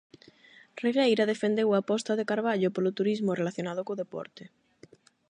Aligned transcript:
Regueira 0.83 1.29
defendeu 1.31 1.69
a 1.71 1.77
aposta 1.83 2.11
de 2.15 2.27
Carballo 2.31 2.69
polo 2.75 2.95
turismo 2.97 3.37
relacionado 3.41 3.81
co 3.87 3.99
deporte. 4.01 4.43